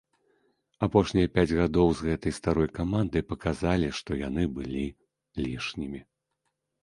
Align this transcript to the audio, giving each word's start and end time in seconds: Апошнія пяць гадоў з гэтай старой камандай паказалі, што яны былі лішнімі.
Апошнія 0.85 1.27
пяць 1.35 1.55
гадоў 1.59 1.89
з 1.99 2.07
гэтай 2.07 2.33
старой 2.37 2.69
камандай 2.79 3.25
паказалі, 3.33 3.87
што 3.99 4.11
яны 4.21 4.43
былі 4.57 4.85
лішнімі. 5.43 6.01